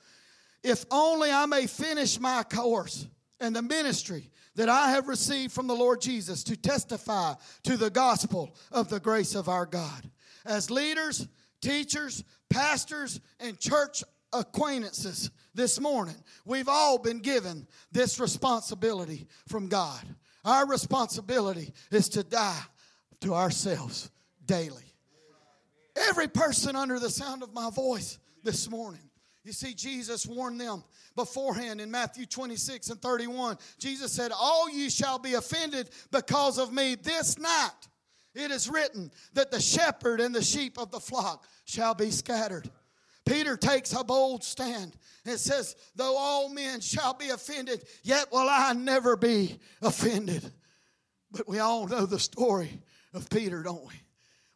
[0.63, 3.07] If only I may finish my course
[3.39, 7.89] and the ministry that I have received from the Lord Jesus to testify to the
[7.89, 10.09] gospel of the grace of our God.
[10.45, 11.27] As leaders,
[11.61, 16.15] teachers, pastors, and church acquaintances this morning,
[16.45, 20.03] we've all been given this responsibility from God.
[20.43, 22.61] Our responsibility is to die
[23.21, 24.09] to ourselves
[24.45, 24.88] daily.
[26.07, 29.01] Every person under the sound of my voice this morning.
[29.43, 30.83] You see, Jesus warned them
[31.15, 33.57] beforehand in Matthew 26 and 31.
[33.77, 37.71] Jesus said, All ye shall be offended because of me this night.
[38.35, 42.69] It is written that the shepherd and the sheep of the flock shall be scattered.
[43.25, 48.47] Peter takes a bold stand and says, Though all men shall be offended, yet will
[48.49, 50.51] I never be offended.
[51.31, 52.81] But we all know the story
[53.13, 53.93] of Peter, don't we?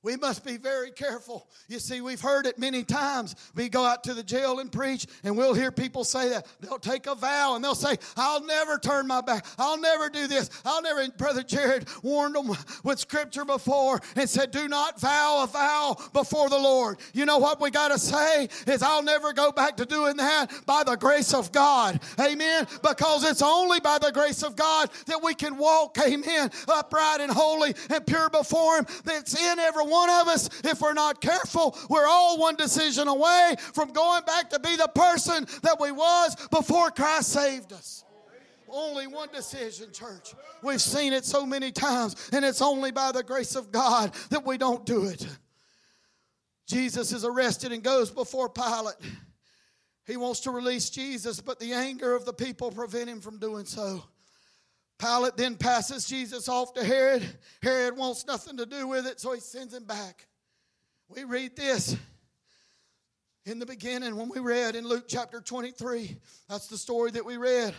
[0.04, 1.48] We must be very careful.
[1.70, 3.36] You see, we've heard it many times.
[3.56, 6.46] We go out to the jail and preach, and we'll hear people say that.
[6.60, 9.46] They'll take a vow and they'll say, I'll never turn my back.
[9.58, 10.50] I'll never do this.
[10.66, 11.00] I'll never.
[11.00, 12.52] And Brother Jared warned them
[12.84, 16.98] with scripture before and said, Do not vow a vow before the Lord.
[17.14, 20.52] You know what we got to say is, I'll never go back to doing that
[20.66, 22.02] by the grace of God.
[22.20, 22.68] Amen.
[22.82, 27.32] Because it's only by the grace of God that we can walk, amen, upright and
[27.32, 28.88] holy and pure before Him.
[29.06, 33.56] That's in every one of us, if we're not careful, we're all one decision away
[33.74, 38.04] from going back to be the person that we was before Christ saved us.
[38.68, 40.34] Only one decision, church.
[40.64, 44.46] We've seen it so many times, and it's only by the grace of God that
[44.46, 45.28] we don't do it.
[46.68, 48.96] Jesus is arrested and goes before Pilate.
[50.08, 53.66] He wants to release Jesus, but the anger of the people prevent him from doing
[53.66, 54.04] so.
[55.04, 57.28] Pilate then passes Jesus off to Herod.
[57.62, 60.28] Herod wants nothing to do with it, so he sends him back.
[61.10, 61.98] We read this
[63.46, 66.16] in the beginning when we read in Luke chapter 23.
[66.48, 67.74] That's the story that we read.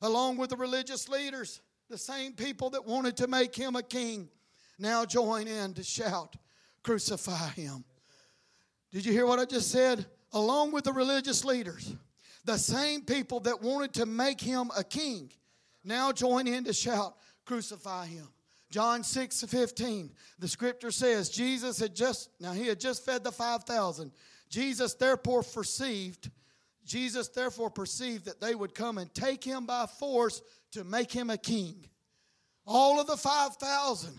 [0.00, 4.30] Along with the religious leaders, the same people that wanted to make him a king
[4.78, 6.34] now join in to shout,
[6.82, 7.84] Crucify him.
[8.90, 10.06] Did you hear what I just said?
[10.32, 11.94] Along with the religious leaders,
[12.46, 15.30] the same people that wanted to make him a king
[15.84, 18.28] now join in to shout, Crucify him.
[18.70, 23.32] John 6 15, the scripture says, Jesus had just, now he had just fed the
[23.32, 24.12] 5,000.
[24.48, 26.30] Jesus therefore perceived,
[26.84, 31.30] Jesus therefore perceived that they would come and take him by force to make him
[31.30, 31.84] a king.
[32.66, 34.10] All of the 5,000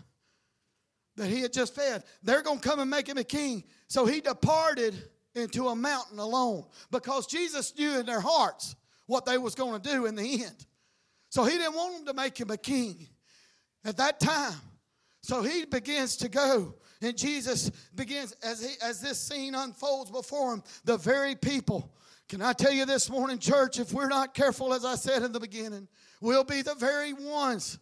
[1.15, 3.63] that he had just fed, they're going to come and make him a king.
[3.87, 4.95] So he departed
[5.35, 9.89] into a mountain alone because Jesus knew in their hearts what they was going to
[9.89, 10.65] do in the end.
[11.31, 13.07] So he didn't want them to make him a king
[13.85, 14.59] at that time.
[15.23, 16.75] So he begins to go.
[17.01, 21.95] And Jesus begins, as, he, as this scene unfolds before him, the very people.
[22.27, 25.31] Can I tell you this morning, church, if we're not careful, as I said in
[25.31, 25.87] the beginning,
[26.19, 27.79] we'll be the very ones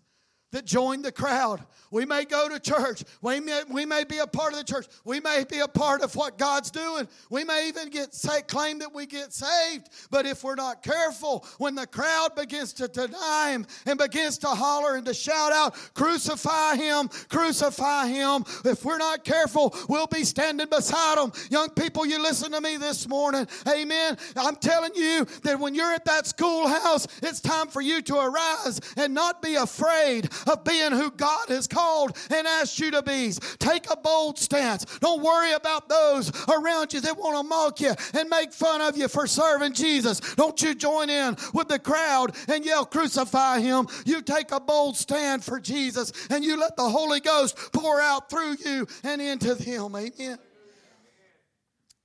[0.52, 1.64] that join the crowd.
[1.92, 3.04] We may go to church.
[3.22, 4.88] We may, we may be a part of the church.
[5.04, 7.08] We may be a part of what God's doing.
[7.30, 9.90] We may even get say, claim that we get saved.
[10.12, 14.48] But if we're not careful, when the crowd begins to deny Him and begins to
[14.48, 17.10] holler and to shout out, "Crucify Him!
[17.30, 21.32] Crucify Him!" If we're not careful, we'll be standing beside them.
[21.50, 23.48] Young people, you listen to me this morning.
[23.68, 24.18] Amen.
[24.36, 28.80] I'm telling you that when you're at that schoolhouse, it's time for you to arise
[28.98, 33.32] and not be afraid of being who God has called and asked you to be.
[33.60, 34.86] Take a bold stance.
[35.00, 38.98] Don't worry about those around you that want to mock you and make fun of
[38.98, 40.20] you for serving Jesus.
[40.36, 43.88] Don't you join in with the crowd and yell, Crucify him.
[44.06, 48.30] You take a bold stand for Jesus and you let the Holy Ghost pour out
[48.30, 49.96] through you and into them.
[49.96, 50.40] Amen.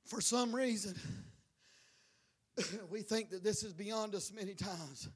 [0.06, 0.94] For some reason,
[2.90, 5.08] we think that this is beyond us many times.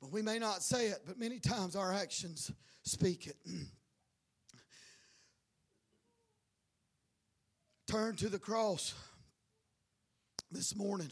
[0.00, 3.36] But we may not say it, but many times our actions speak it.
[7.88, 8.94] Turn to the cross
[10.50, 11.10] this morning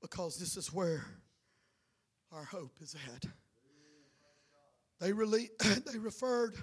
[0.00, 1.04] because this is where
[2.32, 3.24] our hope is at.
[5.00, 6.56] They, really, they referred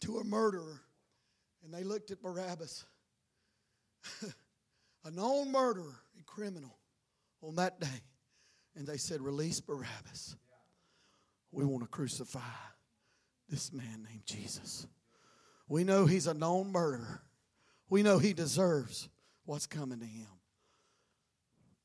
[0.00, 0.80] to a murderer
[1.64, 2.84] and they looked at Barabbas,
[5.04, 6.78] a known murderer and criminal
[7.42, 8.00] on that day.
[8.76, 10.36] And they said, Release Barabbas.
[11.52, 12.40] We want to crucify
[13.48, 14.86] this man named Jesus.
[15.68, 17.22] We know he's a known murderer.
[17.88, 19.08] We know he deserves
[19.44, 20.26] what's coming to him.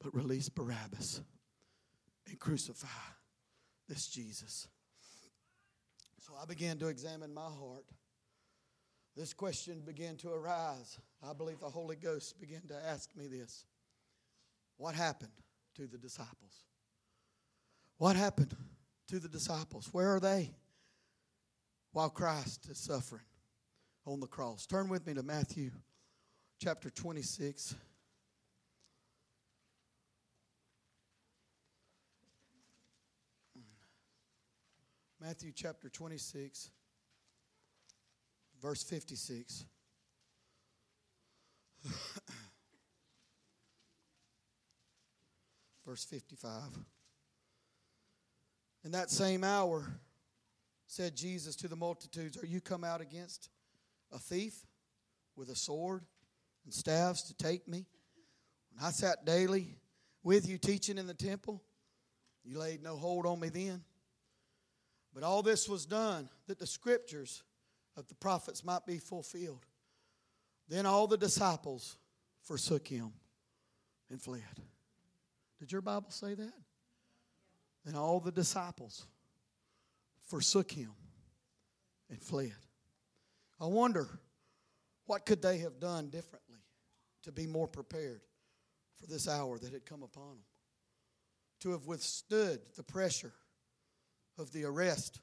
[0.02, 1.22] But release Barabbas
[2.28, 2.88] and crucify
[3.88, 4.68] this Jesus.
[6.20, 7.86] So I began to examine my heart.
[9.16, 10.98] This question began to arise.
[11.28, 13.66] I believe the Holy Ghost began to ask me this
[14.78, 15.32] What happened
[15.76, 16.69] to the disciples?
[18.00, 18.56] What happened
[19.10, 19.90] to the disciples?
[19.92, 20.52] Where are they
[21.92, 23.26] while Christ is suffering
[24.06, 24.66] on the cross?
[24.66, 25.72] Turn with me to Matthew
[26.62, 27.76] chapter 26.
[35.20, 36.70] Matthew chapter 26,
[38.62, 39.66] verse 56.
[45.86, 46.62] verse 55.
[48.84, 50.00] In that same hour,
[50.88, 53.50] said Jesus to the multitudes, Are you come out against
[54.12, 54.56] a thief
[55.36, 56.04] with a sword
[56.66, 57.86] and staffs to take me?
[58.72, 59.78] When I sat daily
[60.24, 61.62] with you teaching in the temple,
[62.44, 63.84] you laid no hold on me then.
[65.14, 67.44] But all this was done that the scriptures
[67.98, 69.66] of the prophets might be fulfilled.
[70.68, 71.98] Then all the disciples
[72.42, 73.12] forsook him
[74.10, 74.42] and fled.
[75.60, 76.54] Did your Bible say that?
[77.86, 79.06] Then all the disciples
[80.28, 80.92] forsook him
[82.10, 82.54] and fled.
[83.60, 84.08] I wonder
[85.06, 86.60] what could they have done differently
[87.24, 88.22] to be more prepared
[88.96, 90.46] for this hour that had come upon them?
[91.62, 93.34] To have withstood the pressure
[94.38, 95.20] of the arrest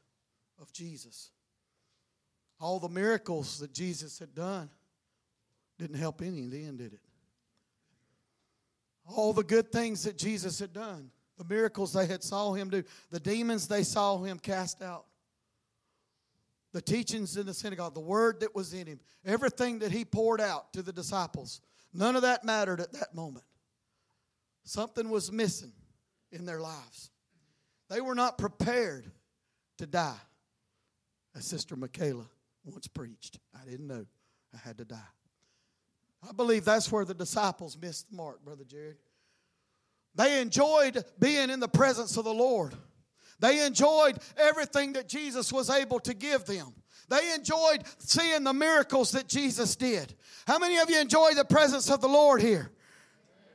[0.60, 1.30] of Jesus.
[2.60, 4.70] All the miracles that Jesus had done
[5.78, 7.00] didn't help any in the did it?
[9.08, 12.82] All the good things that Jesus had done, the miracles they had saw him do,
[13.10, 15.04] the demons they saw him cast out,
[16.72, 20.40] the teachings in the synagogue, the word that was in him, everything that he poured
[20.40, 21.60] out to the disciples,
[21.92, 23.44] none of that mattered at that moment.
[24.64, 25.72] Something was missing
[26.32, 27.10] in their lives.
[27.88, 29.10] They were not prepared
[29.78, 30.20] to die,
[31.36, 32.26] as Sister Michaela
[32.64, 33.38] once preached.
[33.54, 34.06] I didn't know
[34.52, 34.98] I had to die.
[36.28, 38.96] I believe that's where the disciples missed the mark, Brother Jared.
[40.16, 42.74] They enjoyed being in the presence of the Lord.
[43.38, 46.74] They enjoyed everything that Jesus was able to give them.
[47.08, 50.14] They enjoyed seeing the miracles that Jesus did.
[50.46, 52.72] How many of you enjoy the presence of the Lord here?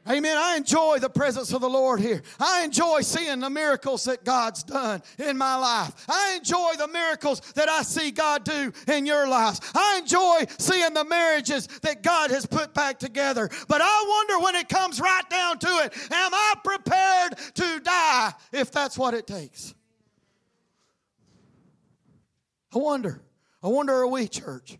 [0.09, 0.35] Amen.
[0.35, 2.23] I enjoy the presence of the Lord here.
[2.39, 5.93] I enjoy seeing the miracles that God's done in my life.
[6.09, 9.61] I enjoy the miracles that I see God do in your lives.
[9.75, 13.47] I enjoy seeing the marriages that God has put back together.
[13.67, 18.33] But I wonder when it comes right down to it, am I prepared to die
[18.51, 19.75] if that's what it takes?
[22.73, 23.21] I wonder.
[23.61, 24.79] I wonder, are we, church?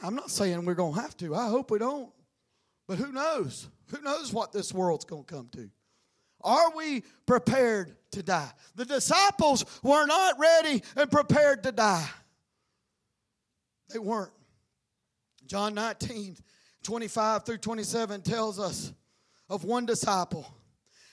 [0.00, 1.34] I'm not saying we're going to have to.
[1.34, 2.10] I hope we don't.
[2.86, 3.68] But who knows?
[3.90, 5.70] Who knows what this world's going to come to?
[6.42, 8.50] Are we prepared to die?
[8.74, 12.06] The disciples were not ready and prepared to die.
[13.88, 14.32] They weren't.
[15.46, 16.36] John 19,
[16.82, 18.92] 25 through 27 tells us
[19.48, 20.46] of one disciple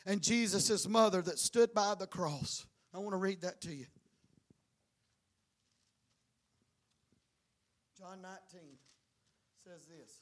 [0.05, 2.65] and Jesus' mother that stood by the cross.
[2.93, 3.85] I want to read that to you.
[7.97, 8.61] John 19
[9.63, 10.20] says this.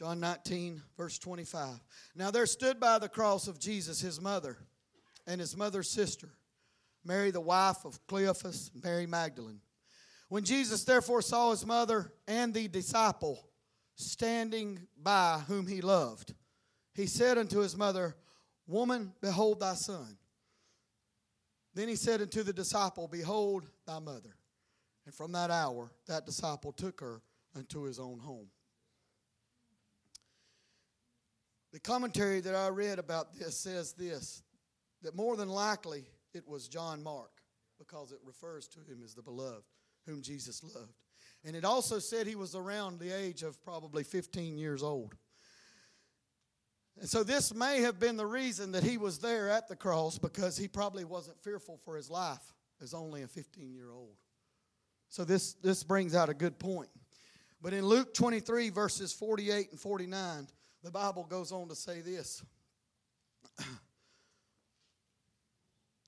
[0.00, 1.78] John 19, verse 25.
[2.16, 4.56] Now there stood by the cross of Jesus his mother
[5.26, 6.30] and his mother's sister,
[7.04, 9.60] Mary, the wife of Cleophas, Mary Magdalene.
[10.30, 13.46] When Jesus therefore saw his mother and the disciple
[13.94, 16.32] standing by whom he loved,
[16.94, 18.16] he said unto his mother,
[18.66, 20.16] Woman, behold thy son.
[21.74, 24.34] Then he said unto the disciple, Behold thy mother.
[25.04, 27.20] And from that hour, that disciple took her
[27.54, 28.48] unto his own home.
[31.72, 34.42] The commentary that I read about this says this
[35.02, 36.04] that more than likely
[36.34, 37.30] it was John Mark
[37.78, 39.64] because it refers to him as the beloved,
[40.06, 40.92] whom Jesus loved.
[41.44, 45.14] And it also said he was around the age of probably 15 years old.
[46.98, 50.18] And so this may have been the reason that he was there at the cross
[50.18, 52.52] because he probably wasn't fearful for his life
[52.82, 54.16] as only a 15 year old.
[55.08, 56.90] So this, this brings out a good point.
[57.62, 60.46] But in Luke 23, verses 48 and 49,
[60.82, 62.42] the Bible goes on to say this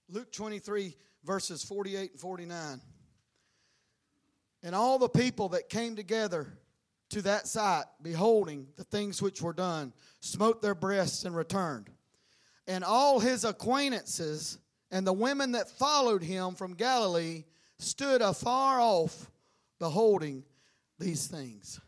[0.08, 2.80] Luke 23, verses 48 and 49.
[4.62, 6.46] And all the people that came together
[7.10, 11.90] to that sight, beholding the things which were done, smote their breasts and returned.
[12.66, 14.58] And all his acquaintances
[14.90, 17.44] and the women that followed him from Galilee
[17.78, 19.30] stood afar off,
[19.78, 20.44] beholding
[20.98, 21.80] these things.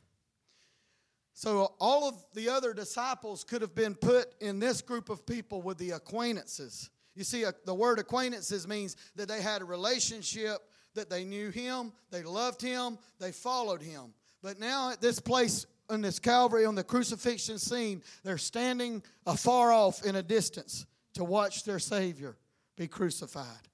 [1.35, 5.63] So all of the other disciples could have been put in this group of people
[5.63, 6.91] with the acquaintances.
[7.17, 10.59] You see, uh, the word acquaintances means that they had a relationship,
[10.95, 14.15] that they knew him, they loved him, they followed him.
[14.43, 19.73] But now at this place on this Calvary, on the crucifixion scene, they're standing afar
[19.73, 22.37] off in a distance to watch their Savior
[22.77, 23.69] be crucified,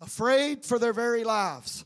[0.00, 1.84] afraid for their very lives.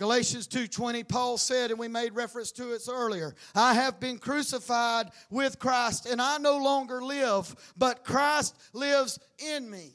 [0.00, 5.10] Galatians 2:20 Paul said and we made reference to it earlier I have been crucified
[5.28, 9.94] with Christ and I no longer live but Christ lives in me.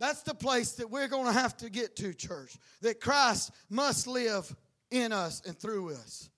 [0.00, 2.56] That's the place that we're going to have to get to church.
[2.80, 4.52] That Christ must live
[4.90, 6.28] in us and through us.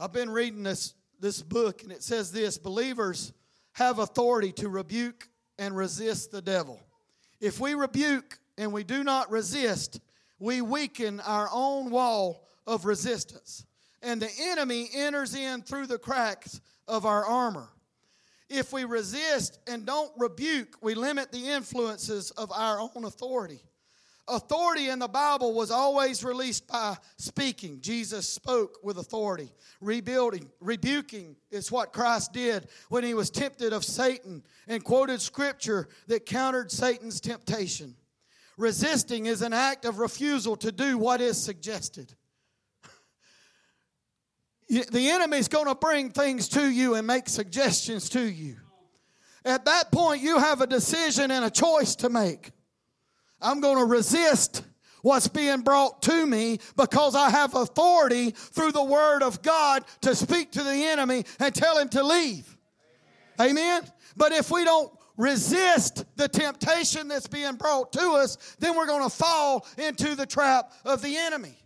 [0.00, 3.34] I've been reading this this book and it says this believers
[3.72, 6.80] have authority to rebuke and resist the devil.
[7.42, 10.00] If we rebuke and we do not resist,
[10.38, 13.64] we weaken our own wall of resistance.
[14.02, 17.68] and the enemy enters in through the cracks of our armor.
[18.48, 23.60] If we resist and don't rebuke, we limit the influences of our own authority.
[24.28, 27.80] Authority in the Bible was always released by speaking.
[27.80, 29.50] Jesus spoke with authority.
[29.80, 35.88] Rebuilding, rebuking is what Christ did when he was tempted of Satan and quoted scripture
[36.08, 37.94] that countered Satan's temptation.
[38.56, 42.14] Resisting is an act of refusal to do what is suggested.
[44.68, 48.56] The enemy's going to bring things to you and make suggestions to you.
[49.44, 52.50] At that point, you have a decision and a choice to make.
[53.40, 54.64] I'm going to resist
[55.02, 60.16] what's being brought to me because I have authority through the Word of God to
[60.16, 62.56] speak to the enemy and tell him to leave.
[63.40, 63.50] Amen.
[63.50, 63.82] Amen?
[64.16, 69.02] But if we don't resist the temptation that's being brought to us, then we're going
[69.02, 71.56] to fall into the trap of the enemy.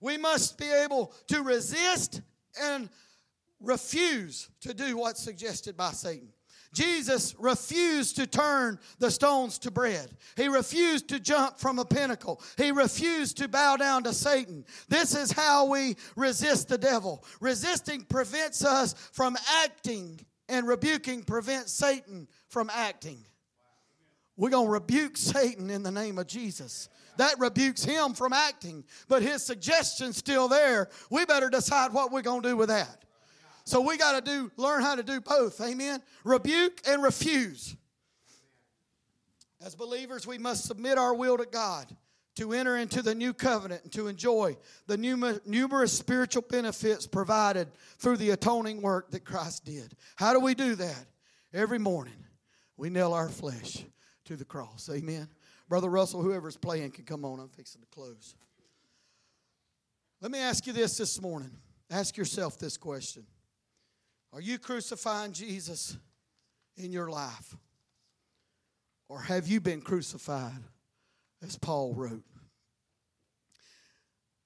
[0.00, 2.22] We must be able to resist
[2.60, 2.88] and
[3.60, 6.28] refuse to do what's suggested by Satan.
[6.74, 10.10] Jesus refused to turn the stones to bread.
[10.36, 12.42] He refused to jump from a pinnacle.
[12.56, 14.64] He refused to bow down to Satan.
[14.88, 17.24] This is how we resist the devil.
[17.40, 20.20] Resisting prevents us from acting,
[20.50, 23.18] and rebuking prevents Satan from acting.
[24.36, 26.88] We're going to rebuke Satan in the name of Jesus.
[27.16, 30.88] That rebukes him from acting, but his suggestion's still there.
[31.10, 33.04] We better decide what we're going to do with that.
[33.64, 35.60] So we got to do learn how to do both.
[35.60, 36.00] Amen.
[36.24, 37.76] Rebuke and refuse.
[39.60, 41.94] As believers, we must submit our will to God
[42.36, 47.68] to enter into the new covenant and to enjoy the numerous spiritual benefits provided
[47.98, 49.96] through the atoning work that Christ did.
[50.14, 51.06] How do we do that?
[51.52, 52.14] Every morning,
[52.78, 53.84] we nail our flesh
[54.24, 54.88] to the cross.
[54.90, 55.28] Amen.
[55.68, 57.40] Brother Russell, whoever's playing can come on.
[57.40, 58.34] I'm fixing to close.
[60.22, 61.50] Let me ask you this this morning.
[61.90, 63.26] Ask yourself this question
[64.32, 65.96] are you crucifying Jesus
[66.76, 67.56] in your life?
[69.08, 70.62] Or have you been crucified,
[71.42, 72.24] as Paul wrote?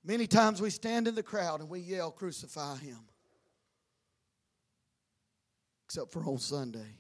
[0.05, 2.99] Many times we stand in the crowd and we yell, Crucify him.
[5.87, 6.97] Except for on Sunday.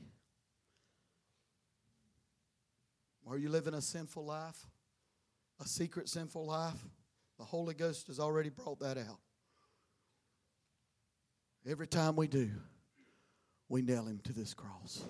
[3.32, 4.66] Are you living a sinful life?
[5.58, 6.84] A secret sinful life?
[7.38, 9.20] The Holy Ghost has already brought that out.
[11.66, 12.50] Every time we do,
[13.70, 15.02] we nail him to this cross.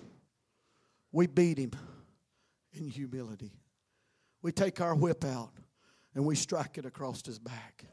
[1.11, 1.71] We beat him
[2.71, 3.51] in humility.
[4.41, 5.51] We take our whip out
[6.15, 7.83] and we strike it across his back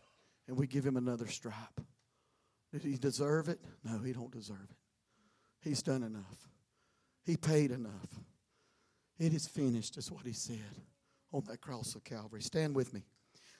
[0.46, 1.80] and we give him another stripe.
[2.70, 3.58] Did he deserve it?
[3.82, 4.76] No, he don't deserve it.
[5.60, 6.48] He's done enough.
[7.24, 8.20] He paid enough.
[9.20, 10.56] It is finished, is what he said
[11.30, 12.40] on that cross of Calvary.
[12.40, 13.02] Stand with me.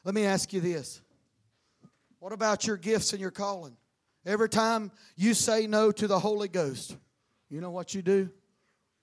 [0.05, 1.03] Let me ask you this.
[2.19, 3.77] What about your gifts and your calling?
[4.25, 6.97] Every time you say no to the Holy Ghost,
[7.51, 8.31] you know what you do?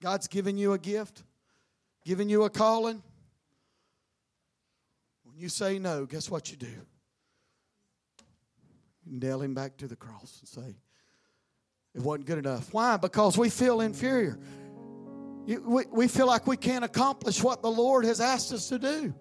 [0.02, 1.22] God's given you a gift,
[2.04, 3.04] given you a calling.
[5.26, 6.68] When you say no, guess what you do?
[9.06, 10.76] You nail him back to the cross and say,
[11.94, 12.74] it wasn't good enough.
[12.74, 12.98] Why?
[12.98, 14.40] Because we feel inferior.
[15.48, 19.14] We, we feel like we can't accomplish what the Lord has asked us to do.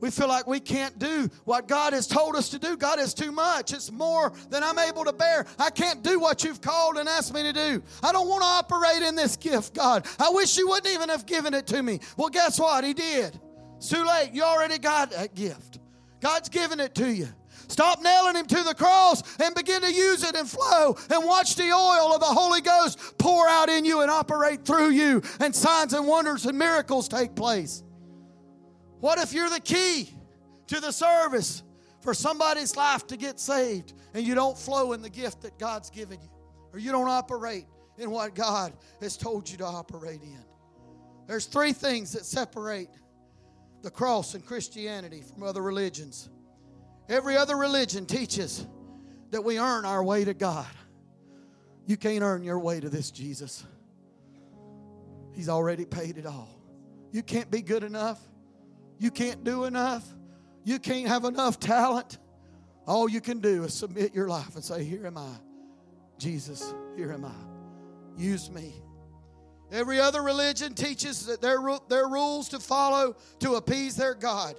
[0.00, 2.76] We feel like we can't do what God has told us to do.
[2.76, 3.72] God is too much.
[3.72, 5.46] It's more than I'm able to bear.
[5.58, 7.82] I can't do what you've called and asked me to do.
[8.02, 10.06] I don't want to operate in this gift, God.
[10.20, 11.98] I wish you wouldn't even have given it to me.
[12.16, 12.84] Well, guess what?
[12.84, 13.40] He did.
[13.78, 14.30] It's too late.
[14.34, 15.80] You already got that gift.
[16.20, 17.28] God's given it to you.
[17.68, 21.54] Stop nailing him to the cross and begin to use it and flow and watch
[21.54, 25.54] the oil of the Holy Ghost pour out in you and operate through you and
[25.54, 27.82] signs and wonders and miracles take place.
[29.00, 30.10] What if you're the key
[30.68, 31.62] to the service
[32.00, 35.90] for somebody's life to get saved and you don't flow in the gift that God's
[35.90, 36.30] given you
[36.72, 37.66] or you don't operate
[37.98, 40.44] in what God has told you to operate in?
[41.26, 42.88] There's three things that separate
[43.82, 46.30] the cross and Christianity from other religions.
[47.08, 48.66] Every other religion teaches
[49.30, 50.66] that we earn our way to God.
[51.86, 53.64] You can't earn your way to this Jesus.
[55.32, 56.50] He's already paid it all.
[57.12, 58.20] You can't be good enough.
[58.98, 60.04] You can't do enough.
[60.64, 62.18] You can't have enough talent.
[62.86, 65.36] All you can do is submit your life and say, Here am I.
[66.18, 68.20] Jesus, here am I.
[68.20, 68.74] Use me.
[69.70, 74.56] Every other religion teaches that their, their rules to follow to appease their God.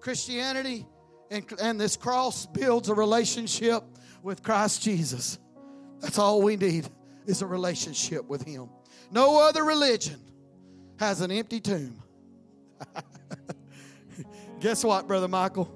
[0.00, 0.86] Christianity
[1.34, 3.82] and, and this cross builds a relationship
[4.22, 5.38] with Christ Jesus.
[6.00, 6.88] That's all we need
[7.26, 8.68] is a relationship with Him.
[9.10, 10.20] No other religion
[10.98, 12.00] has an empty tomb.
[14.60, 15.68] Guess what, Brother Michael?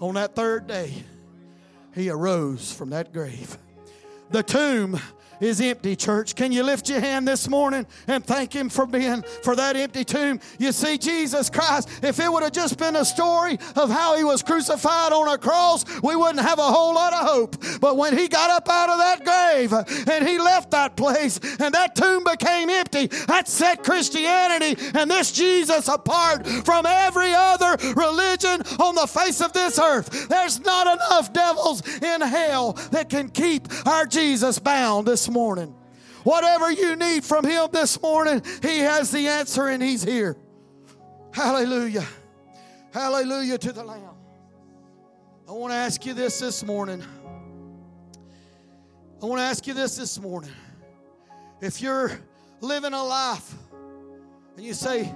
[0.00, 0.92] On that third day,
[1.94, 3.58] he arose from that grave.
[4.30, 4.98] The tomb
[5.42, 6.34] is empty, church.
[6.34, 10.04] Can you lift your hand this morning and thank Him for being for that empty
[10.04, 10.40] tomb?
[10.58, 14.24] You see, Jesus Christ, if it would have just been a story of how He
[14.24, 17.56] was crucified on a cross, we wouldn't have a whole lot of hope.
[17.80, 19.72] But when He got up out of that grave
[20.08, 25.32] and He left that place and that tomb became empty, that set Christianity and this
[25.32, 30.28] Jesus apart from every other religion on the face of this earth.
[30.28, 35.74] There's not enough devils in hell that can keep our Jesus bound this morning.
[36.24, 40.36] Whatever you need from Him this morning, He has the answer and He's here.
[41.32, 42.06] Hallelujah.
[42.92, 44.14] Hallelujah to the Lamb.
[45.48, 47.02] I want to ask you this this morning.
[49.22, 50.52] I want to ask you this this morning.
[51.60, 52.20] If you're
[52.60, 53.54] living a life
[54.56, 55.12] and you say,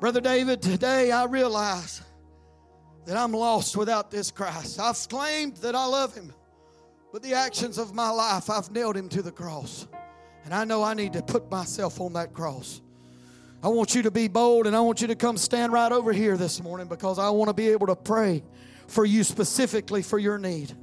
[0.00, 2.02] Brother David, today I realize
[3.04, 4.78] that I'm lost without this Christ.
[4.80, 6.32] I've claimed that I love Him.
[7.12, 9.86] But the actions of my life, I've nailed him to the cross.
[10.44, 12.80] And I know I need to put myself on that cross.
[13.62, 16.12] I want you to be bold and I want you to come stand right over
[16.12, 18.42] here this morning because I want to be able to pray
[18.88, 20.74] for you specifically for your need.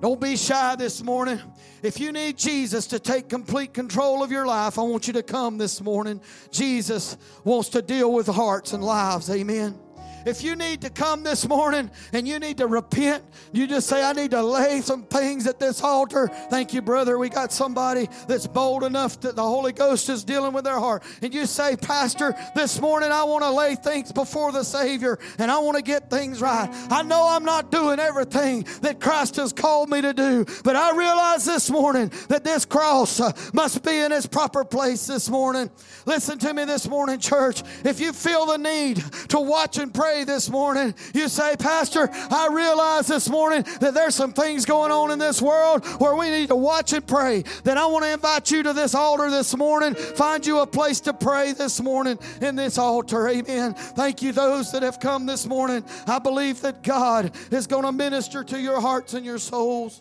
[0.00, 1.40] Don't be shy this morning.
[1.82, 5.22] If you need Jesus to take complete control of your life, I want you to
[5.22, 6.20] come this morning.
[6.50, 9.30] Jesus wants to deal with hearts and lives.
[9.30, 9.78] Amen.
[10.24, 14.02] If you need to come this morning and you need to repent, you just say,
[14.02, 16.28] I need to lay some things at this altar.
[16.50, 17.18] Thank you, brother.
[17.18, 21.02] We got somebody that's bold enough that the Holy Ghost is dealing with their heart.
[21.22, 25.50] And you say, Pastor, this morning I want to lay things before the Savior and
[25.50, 26.68] I want to get things right.
[26.90, 30.96] I know I'm not doing everything that Christ has called me to do, but I
[30.96, 35.70] realize this morning that this cross uh, must be in its proper place this morning.
[36.06, 37.62] Listen to me this morning, church.
[37.84, 42.08] If you feel the need to watch and pray, pray this morning, you say, Pastor,
[42.12, 46.30] I realize this morning that there's some things going on in this world where we
[46.30, 47.42] need to watch and pray.
[47.64, 49.94] Then I want to invite you to this altar this morning.
[49.94, 53.28] Find you a place to pray this morning in this altar.
[53.28, 53.74] Amen.
[53.74, 55.84] Thank you, those that have come this morning.
[56.06, 60.00] I believe that God is going to minister to your hearts and your souls.